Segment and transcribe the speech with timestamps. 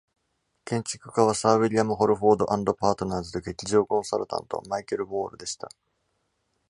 [0.65, 5.69] 建築家は Sir William Holford and Partners と劇場コンサルタント Michael Warre でした。